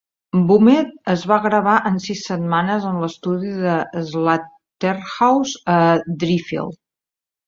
[0.51, 3.75] "Bummed" es va gravar en sis setmanes en l'estudi de
[4.13, 5.77] Slaughterhouse a
[6.25, 6.81] Driffield.